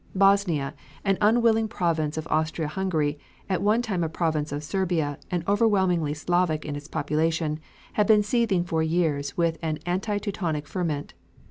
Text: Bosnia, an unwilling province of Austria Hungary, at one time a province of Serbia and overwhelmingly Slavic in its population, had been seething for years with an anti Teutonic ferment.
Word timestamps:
Bosnia, 0.15 0.73
an 1.05 1.19
unwilling 1.21 1.67
province 1.67 2.17
of 2.17 2.25
Austria 2.31 2.67
Hungary, 2.67 3.19
at 3.47 3.61
one 3.61 3.83
time 3.83 4.03
a 4.03 4.09
province 4.09 4.51
of 4.51 4.63
Serbia 4.63 5.19
and 5.29 5.43
overwhelmingly 5.47 6.15
Slavic 6.15 6.65
in 6.65 6.75
its 6.75 6.87
population, 6.87 7.59
had 7.93 8.07
been 8.07 8.23
seething 8.23 8.63
for 8.63 8.81
years 8.81 9.37
with 9.37 9.59
an 9.61 9.77
anti 9.85 10.17
Teutonic 10.17 10.65
ferment. 10.67 11.13